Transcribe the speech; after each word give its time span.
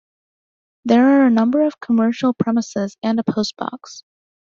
There 0.83 1.07
are 1.21 1.27
a 1.27 1.29
number 1.29 1.61
of 1.61 1.79
commercial 1.79 2.33
premises 2.33 2.97
and 3.03 3.19
a 3.19 3.23
post 3.23 3.55
box. 3.55 4.01